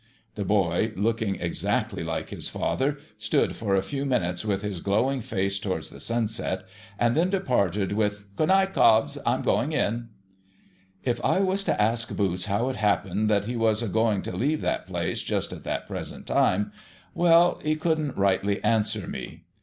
The 0.33 0.43
boy, 0.43 0.93
looking 0.95 1.35
exacdy 1.39 2.03
like 2.03 2.29
his 2.29 2.49
father, 2.49 2.97
stood 3.19 3.55
for 3.55 3.75
a 3.75 3.83
few 3.83 4.03
minutes 4.03 4.43
with 4.43 4.63
his 4.63 4.79
glowing 4.79 5.21
face 5.21 5.59
towards 5.59 5.91
the 5.91 5.99
sunset, 5.99 6.63
and 6.97 7.15
then 7.15 7.29
departed 7.29 7.91
with,' 7.91 8.25
Good 8.35 8.47
night, 8.47 8.73
Cobbs. 8.73 9.19
I'm 9.27 9.43
going 9.43 9.73
in.' 9.73 10.09
If 11.03 11.23
I 11.23 11.41
was 11.41 11.63
to 11.65 11.79
ask 11.79 12.15
Boots 12.17 12.45
how 12.45 12.67
it 12.69 12.77
happened 12.77 13.29
that 13.29 13.45
he 13.45 13.55
was 13.55 13.83
a 13.83 13.87
going 13.87 14.23
to 14.23 14.35
leave 14.35 14.61
that 14.61 14.87
place 14.87 15.21
just 15.21 15.53
at 15.53 15.63
that 15.65 15.85
present 15.85 16.25
time, 16.25 16.71
well, 17.13 17.59
he 17.63 17.75
couldn't 17.75 18.17
rightly 18.17 18.55
io6 18.55 18.61
THE 18.61 18.61
HOLLY 18.61 18.61
TREE 18.61 18.71
answer 18.71 19.07
me. 19.07 19.43